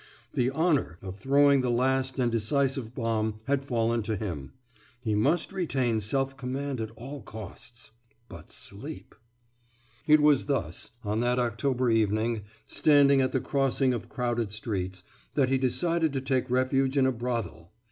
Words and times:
The 0.33 0.49
»honour« 0.49 0.97
of 1.03 1.19
throwing 1.19 1.61
the 1.61 1.69
last 1.69 2.17
and 2.17 2.31
decisive 2.31 2.95
bomb 2.95 3.39
had 3.45 3.63
fallen 3.63 4.01
to 4.01 4.15
him. 4.17 4.53
He 4.99 5.13
must 5.13 5.53
retain 5.53 5.99
self 5.99 6.35
command 6.35 6.81
at 6.81 6.89
all 6.95 7.21
costs. 7.21 7.91
But 8.27 8.51
sleep.... 8.51 9.13
It 10.07 10.19
was 10.19 10.45
thus, 10.47 10.89
on 11.03 11.19
that 11.19 11.37
October 11.37 11.91
evening, 11.91 12.41
standing 12.65 13.21
at 13.21 13.31
the 13.31 13.39
crossing 13.41 13.93
of 13.93 14.09
crowded 14.09 14.51
streets, 14.51 15.03
that 15.35 15.49
he 15.49 15.59
decided 15.59 16.13
to 16.13 16.21
take 16.21 16.49
refuge 16.49 16.97
in 16.97 17.05
a 17.05 17.11
brothel. 17.11 17.71